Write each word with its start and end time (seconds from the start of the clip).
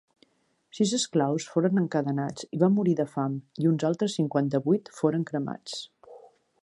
Sis 0.77 0.93
esclaus 0.97 1.45
foren 1.55 1.81
encadenats 1.81 2.47
i 2.57 2.61
va 2.63 2.71
morir 2.77 2.95
de 3.01 3.07
fam 3.11 3.37
i 3.65 3.69
uns 3.73 3.85
altres 3.91 4.17
cinquanta-vuit 4.21 4.93
foren 5.03 5.29
cremats. 5.33 5.79